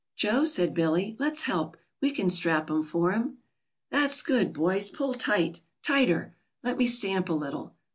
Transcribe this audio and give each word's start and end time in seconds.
"Joe," 0.15 0.45
said 0.45 0.73
Billy, 0.73 1.15
"let's 1.19 1.43
help. 1.43 1.77
We 2.01 2.09
can 2.09 2.31
strap 2.31 2.71
'em 2.71 2.81
for 2.81 3.11
him." 3.11 3.37
"That's 3.91 4.23
good, 4.23 4.51
boys. 4.51 4.89
Pull 4.89 5.13
tight. 5.13 5.61
Tighter. 5.83 6.33
Let 6.63 6.79
me 6.79 6.87
stamp 6.87 7.29
a 7.29 7.33
little. 7.33 7.75